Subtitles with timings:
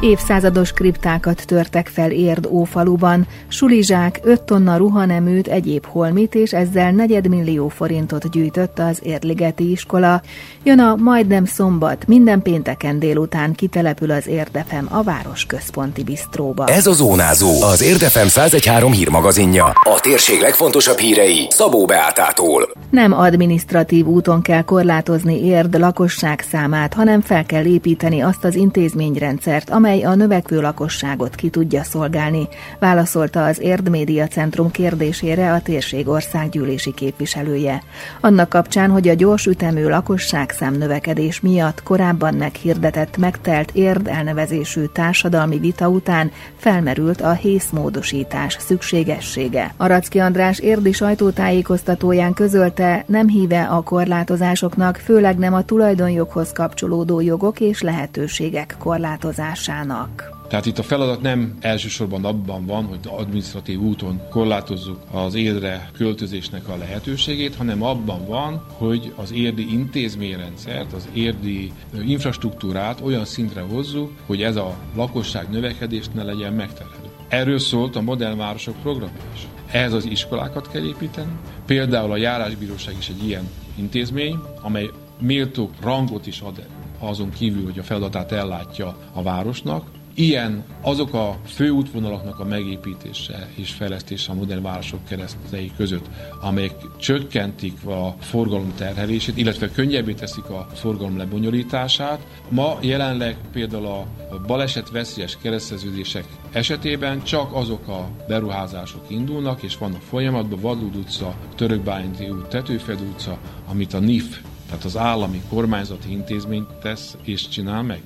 [0.00, 7.68] Évszázados kriptákat törtek fel Érd ófaluban, sulizsák, 5 tonna ruhaneműt, egyéb holmit, és ezzel negyedmillió
[7.68, 10.22] forintot gyűjtött az Érdligeti iskola.
[10.62, 16.66] Jön a majdnem szombat, minden pénteken délután kitelepül az Érdefem a város központi bisztróba.
[16.66, 19.64] Ez a Zónázó, az Érdefem 113 hírmagazinja.
[19.64, 22.68] A térség legfontosabb hírei Szabó Beátától.
[22.90, 29.70] Nem administratív úton kell korlátozni Érd lakosság számát, hanem fel kell építeni azt az intézményrendszert,
[29.70, 35.60] amely amely a növekvő lakosságot ki tudja szolgálni, válaszolta az Érd Média Centrum kérdésére a
[35.60, 37.82] térség országgyűlési képviselője.
[38.20, 45.58] Annak kapcsán, hogy a gyors ütemű lakosságszám növekedés miatt korábban meghirdetett megtelt Érd elnevezésű társadalmi
[45.58, 49.74] vita után felmerült a hészmódosítás szükségessége.
[49.76, 57.60] Aracki András érdi sajtótájékoztatóján közölte, nem híve a korlátozásoknak, főleg nem a tulajdonjoghoz kapcsolódó jogok
[57.60, 60.36] és lehetőségek korlátozásának munkának.
[60.48, 66.68] Tehát itt a feladat nem elsősorban abban van, hogy administratív úton korlátozzuk az érdre költözésnek
[66.68, 71.72] a lehetőségét, hanem abban van, hogy az érdi intézményrendszert, az érdi
[72.06, 77.08] infrastruktúrát olyan szintre hozzuk, hogy ez a lakosság növekedést ne legyen megterhelő.
[77.28, 79.46] Erről szólt a modern városok programja is.
[79.70, 81.32] Ehhez az iskolákat kell építeni.
[81.66, 86.66] Például a járásbíróság is egy ilyen intézmény, amely méltó rangot is ad
[86.98, 89.90] azon kívül, hogy a feladatát ellátja a városnak.
[90.18, 96.06] Ilyen azok a főútvonalaknak a megépítése és fejlesztése a modern városok keresztei között,
[96.40, 102.26] amelyek csökkentik a forgalom terhelését, illetve könnyebbé teszik a forgalom lebonyolítását.
[102.48, 104.06] Ma jelenleg például a
[104.46, 112.28] baleset veszélyes kereszteződések esetében csak azok a beruházások indulnak, és vannak folyamatban, Vadlud utca, Törökbányi
[112.28, 113.38] út, Tetőfed utca,
[113.68, 118.02] amit a NIF tehát az állami kormányzati intézmény tesz és csinál meg.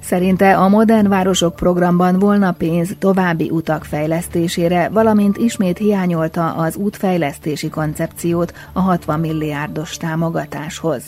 [0.00, 7.68] Szerinte a Modern Városok programban volna pénz további utak fejlesztésére, valamint ismét hiányolta az útfejlesztési
[7.68, 11.02] koncepciót a 60 milliárdos támogatáshoz.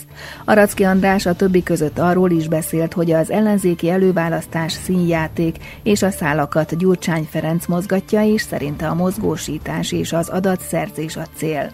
[0.45, 6.11] Aracki András a többi között arról is beszélt, hogy az ellenzéki előválasztás színjáték és a
[6.11, 11.71] szálakat Gyurcsány Ferenc mozgatja, és szerinte a mozgósítás és az adatszerzés a cél.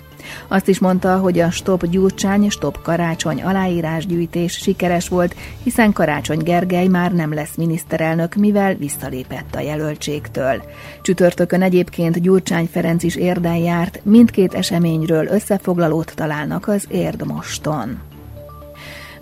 [0.47, 6.87] Azt is mondta, hogy a Stop Gyurcsány, Stop Karácsony aláírásgyűjtés sikeres volt, hiszen Karácsony Gergely
[6.87, 10.63] már nem lesz miniszterelnök, mivel visszalépett a jelöltségtől.
[11.01, 18.14] Csütörtökön egyébként Gyurcsány Ferenc is érden járt, mindkét eseményről összefoglalót találnak az Érdmoston.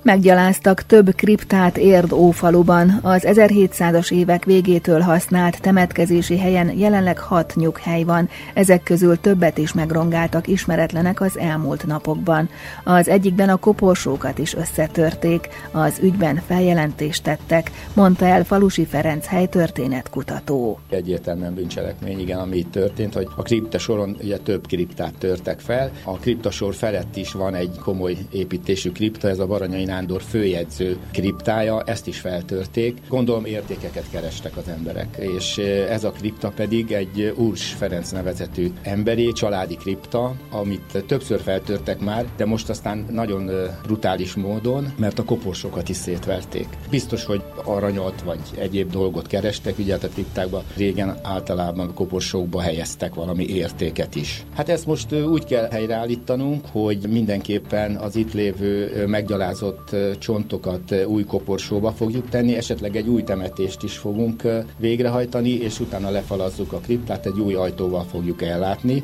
[0.03, 2.99] Meggyaláztak több kriptát Érd ófaluban.
[3.01, 9.73] Az 1700-as évek végétől használt temetkezési helyen jelenleg hat nyughely van, ezek közül többet is
[9.73, 12.49] megrongáltak ismeretlenek az elmúlt napokban.
[12.83, 20.09] Az egyikben a koporsókat is összetörték, az ügyben feljelentést tettek, mondta el Falusi Ferenc helytörténet
[20.09, 20.79] kutató.
[20.89, 25.91] Egyértelműen bűncselekmény, igen, ami itt történt, hogy a kripta soron ugye több kriptát törtek fel.
[26.03, 31.81] A kriptasor felett is van egy komoly építésű kripta, ez a Baranyai Nándor főjegyző kriptája,
[31.85, 32.97] ezt is feltörték.
[33.09, 35.57] Gondolom értékeket kerestek az emberek, és
[35.89, 42.25] ez a kripta pedig egy Urs Ferenc nevezetű emberi, családi kripta, amit többször feltörtek már,
[42.37, 43.49] de most aztán nagyon
[43.83, 46.67] brutális módon, mert a koporsokat is szétverték.
[46.89, 52.61] Biztos, hogy aranyat vagy egyéb dolgot kerestek, ugye hát a kriptákban régen általában a koporsókba
[52.61, 54.43] helyeztek valami értéket is.
[54.55, 61.23] Hát ezt most úgy kell helyreállítanunk, hogy mindenképpen az itt lévő meggyalázott kivágott csontokat új
[61.23, 64.41] koporsóba fogjuk tenni, esetleg egy új temetést is fogunk
[64.77, 69.03] végrehajtani, és utána lefalazzuk a kriptát, egy új ajtóval fogjuk ellátni.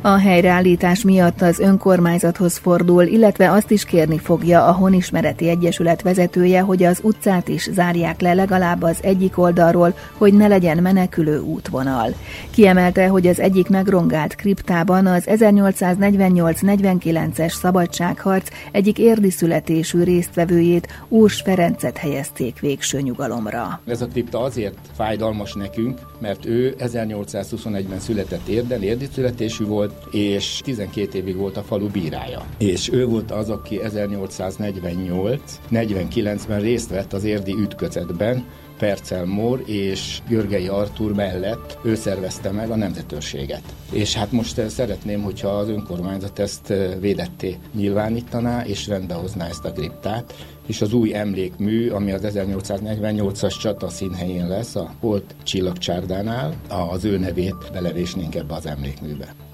[0.00, 6.60] A helyreállítás miatt az önkormányzathoz fordul, illetve azt is kérni fogja a Honismereti Egyesület vezetője,
[6.60, 12.14] hogy az utcát is zárják le legalább az egyik oldalról, hogy ne legyen menekülő útvonal.
[12.50, 21.96] Kiemelte, hogy az egyik megrongált kriptában az 1848-49-es szabadságharc egyik érdi születésű résztvevőjét, Úrs Ferencet
[21.96, 23.80] helyezték végső nyugalomra.
[23.86, 29.92] Ez a kripta azért fájdalmas nekünk, mert ő 1821-ben született érden, érdi születés születésű volt,
[30.10, 32.46] és 12 évig volt a falu bírája.
[32.58, 38.44] És ő volt az, aki 1848-49-ben részt vett az érdi ütközetben,
[38.78, 43.62] Percel Mór és Görgei Artúr mellett ő szervezte meg a nemzetőrséget.
[43.92, 49.64] És hát most eh, szeretném, hogyha az önkormányzat ezt eh, védetté nyilvánítaná, és rendbehozná ezt
[49.64, 50.34] a kriptát,
[50.66, 57.18] és az új emlékmű, ami az 1848-as csata színhelyén lesz, a Holt csillagcsárdánál, az ő
[57.18, 59.47] nevét belevésnénk ebbe az emlékműbe.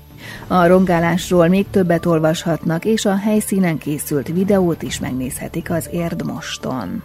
[0.46, 7.02] A rongálásról még többet olvashatnak, és a helyszínen készült videót is megnézhetik az Érdmoston.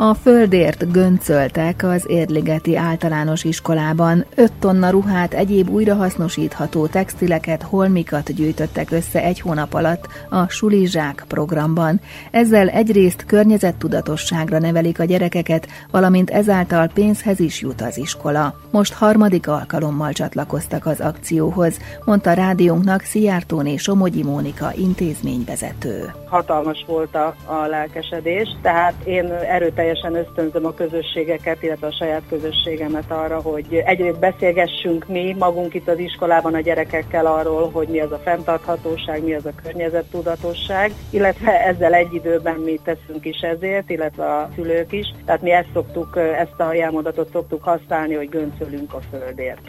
[0.00, 4.24] A földért göncöltek az Érligeti általános iskolában.
[4.34, 12.00] 5 tonna ruhát, egyéb újrahasznosítható textileket, holmikat gyűjtöttek össze egy hónap alatt a Sulizsák programban.
[12.30, 18.54] Ezzel egyrészt környezettudatosságra nevelik a gyerekeket, valamint ezáltal pénzhez is jut az iskola.
[18.70, 26.12] Most harmadik alkalommal csatlakoztak az akcióhoz, mondta rádiónknak Szijjártóné Somogyi Mónika intézményvezető.
[26.28, 32.22] Hatalmas volt a, a lelkesedés, tehát én erőteljesen teljesen ösztönzöm a közösségeket, illetve a saját
[32.28, 38.00] közösségemet arra, hogy egyrészt beszélgessünk mi magunk itt az iskolában a gyerekekkel arról, hogy mi
[38.00, 43.90] az a fenntarthatóság, mi az a környezettudatosság, illetve ezzel egy időben mi teszünk is ezért,
[43.90, 45.14] illetve a szülők is.
[45.24, 49.60] Tehát mi ezt szoktuk, ezt a jelmondatot szoktuk használni, hogy göncölünk a földért.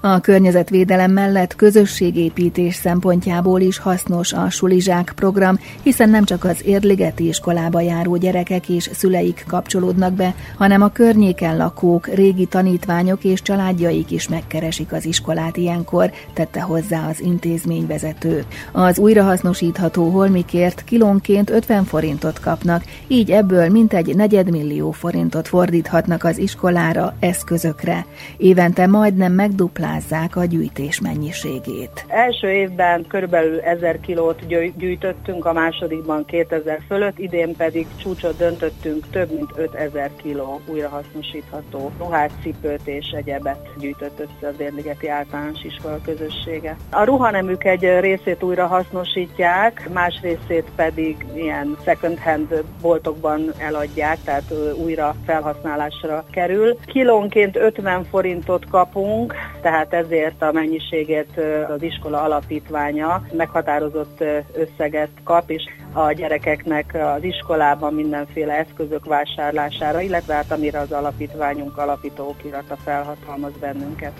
[0.00, 7.26] A környezetvédelem mellett közösségépítés szempontjából is hasznos a Sulizsák program, hiszen nem csak az érligeti
[7.26, 14.10] iskolába járó gyerekek és szüleik kapcsolódnak be, hanem a környéken lakók, régi tanítványok és családjaik
[14.10, 18.44] is megkeresik az iskolát ilyenkor, tette hozzá az intézményvezető.
[18.72, 27.14] Az újrahasznosítható holmikért kilónként 50 forintot kapnak, így ebből mintegy negyedmillió forintot fordíthatnak az iskolára,
[27.20, 28.06] eszközökre.
[28.36, 32.04] Évente majdnem megduplál számlázzák a gyűjtés mennyiségét.
[32.08, 34.46] Első évben körülbelül 1000 kilót
[34.76, 42.30] gyűjtöttünk, a másodikban 2000 fölött, idén pedig csúcsot döntöttünk, több mint 5000 kiló újrahasznosítható ruhát,
[42.42, 46.76] cipőt és egyebet gyűjtött össze az Érligeti Általános Iskola közössége.
[46.90, 54.54] A ruhanemük egy részét újra hasznosítják, más részét pedig ilyen second hand boltokban eladják, tehát
[54.84, 56.76] újra felhasználásra kerül.
[56.86, 65.62] Kilónként 50 forintot kapunk, tehát ezért a mennyiségét az iskola alapítványa meghatározott összeget kap, és
[65.92, 73.52] a gyerekeknek az iskolában mindenféle eszközök vásárlására, illetve hát amire az alapítványunk alapító okirata felhatalmaz
[73.60, 74.12] bennünket.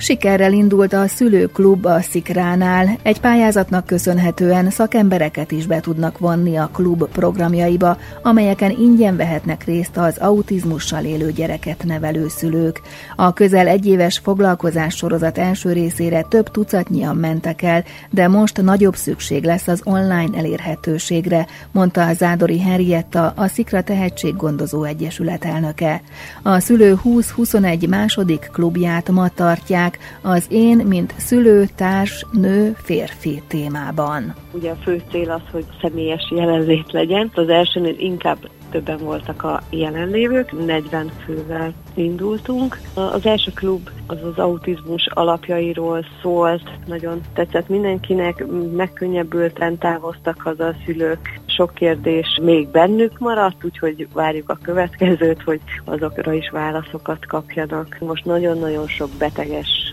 [0.00, 2.98] Sikerrel indult a szülőklub a Szikránál.
[3.02, 9.96] Egy pályázatnak köszönhetően szakembereket is be tudnak vonni a klub programjaiba, amelyeken ingyen vehetnek részt
[9.96, 12.80] az autizmussal élő gyereket nevelő szülők.
[13.16, 19.44] A közel egyéves foglalkozás sorozat első részére több tucatnyian mentek el, de most nagyobb szükség
[19.44, 26.02] lesz az online elérhetőségre, mondta a Zádori Henrietta, a Szikra Tehetséggondozó Egyesület elnöke.
[26.42, 29.89] A szülő 20-21 második klubját ma tartják,
[30.22, 34.34] az én, mint szülő, társ, nő, férfi témában.
[34.52, 37.30] Ugye a fő cél az, hogy személyes jelenlét legyen.
[37.34, 38.38] Az elsőnél inkább
[38.70, 42.80] többen voltak a jelenlévők, 40 fővel indultunk.
[42.94, 48.44] Az első klub az az autizmus alapjairól szólt, nagyon tetszett mindenkinek,
[48.76, 55.60] megkönnyebbülten távoztak haza a szülők, sok kérdés még bennük maradt, úgyhogy várjuk a következőt, hogy
[55.84, 57.96] azokra is válaszokat kapjanak.
[58.00, 59.10] Most nagyon-nagyon sok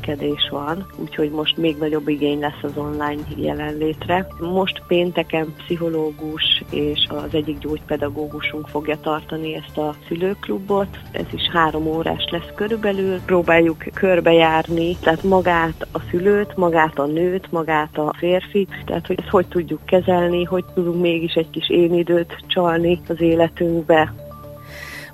[0.08, 4.28] betegeskedés van, úgyhogy most még nagyobb igény lesz az online jelenlétre.
[4.40, 10.98] Most pénteken pszichológus és az egyik gyógypedagógusunk fogja tartani ezt a szülőklubot.
[11.12, 13.20] Ez is három órás lesz körülbelül.
[13.26, 19.30] Próbáljuk körbejárni, tehát magát a szülőt, magát a nőt, magát a férfit, tehát hogy ezt
[19.30, 24.27] hogy tudjuk kezelni, hogy tudunk mégis egy kis én időt csalni az életünkbe.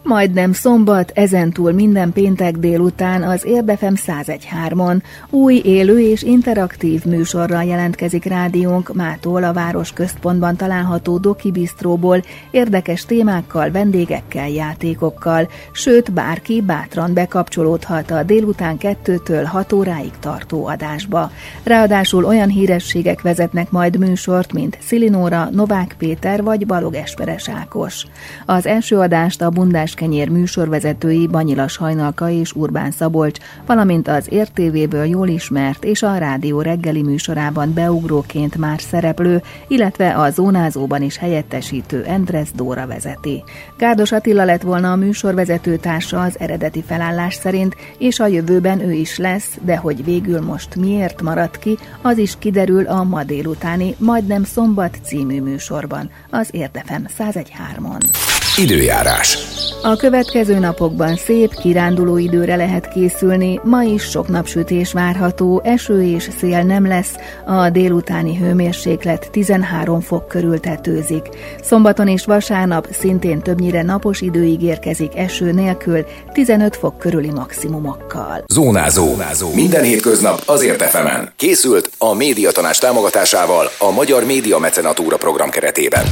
[0.05, 8.25] Majdnem szombat, ezentúl minden péntek délután az Érdefem 101.3-on új, élő és interaktív műsorral jelentkezik
[8.25, 17.13] rádiónk mától a város központban található Doki Bistróból érdekes témákkal, vendégekkel, játékokkal, sőt bárki bátran
[17.13, 21.31] bekapcsolódhat a délután kettőtől 6 óráig tartó adásba.
[21.63, 28.05] Ráadásul olyan hírességek vezetnek majd műsort, mint Szilinóra, Novák Péter vagy Balog Esperes Ákos.
[28.45, 35.05] Az első adást a Bundás Kenyér műsorvezetői Banyilas Hajnalka és Urbán Szabolcs, valamint az értévéből
[35.05, 42.03] jól ismert és a rádió reggeli műsorában beugróként már szereplő, illetve a zónázóban is helyettesítő
[42.03, 43.43] Endres Dóra vezeti.
[43.77, 48.91] Gárdos Attila lett volna a műsorvezető társa az eredeti felállás szerint, és a jövőben ő
[48.91, 53.95] is lesz, de hogy végül most miért maradt ki, az is kiderül a ma délutáni
[53.97, 58.22] Majdnem Szombat című műsorban, az Érdefem 101.3-on.
[58.57, 59.37] Időjárás.
[59.81, 66.29] A következő napokban szép, kiránduló időre lehet készülni, ma is sok napsütés várható, eső és
[66.39, 67.11] szél nem lesz,
[67.45, 71.29] a délutáni hőmérséklet 13 fok körül tetőzik.
[71.61, 78.43] Szombaton és vasárnap szintén többnyire napos idő ígérkezik eső nélkül, 15 fok körüli maximumokkal.
[78.53, 79.05] Zónázó.
[79.05, 79.53] Zónázó.
[79.53, 81.31] Minden hétköznap azért efemen.
[81.35, 86.03] Készült a médiatanás támogatásával a Magyar Média Mecenatúra program keretében.